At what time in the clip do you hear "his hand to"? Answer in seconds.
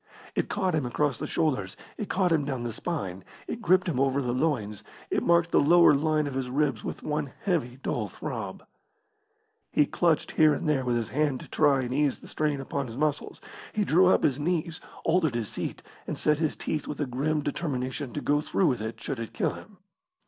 10.95-11.47